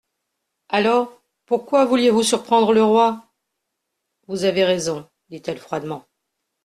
[0.69, 3.27] Alors, pourquoi vouliez-vous surprendre le roi?
[4.27, 6.07] Vous avez raison, dit-elle froidement.